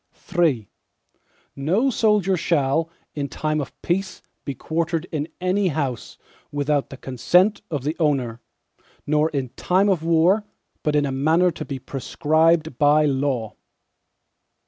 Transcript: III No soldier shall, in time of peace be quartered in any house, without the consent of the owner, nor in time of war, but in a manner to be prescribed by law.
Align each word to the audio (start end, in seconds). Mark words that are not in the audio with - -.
III 0.35 0.67
No 1.55 1.89
soldier 1.91 2.35
shall, 2.35 2.89
in 3.13 3.29
time 3.29 3.61
of 3.61 3.79
peace 3.83 4.23
be 4.45 4.55
quartered 4.55 5.05
in 5.11 5.27
any 5.39 5.67
house, 5.67 6.17
without 6.51 6.89
the 6.89 6.97
consent 6.97 7.61
of 7.69 7.83
the 7.83 7.95
owner, 7.99 8.41
nor 9.05 9.29
in 9.29 9.49
time 9.49 9.89
of 9.89 10.01
war, 10.01 10.43
but 10.81 10.95
in 10.95 11.05
a 11.05 11.11
manner 11.11 11.51
to 11.51 11.65
be 11.65 11.77
prescribed 11.77 12.79
by 12.79 13.05
law. 13.05 13.53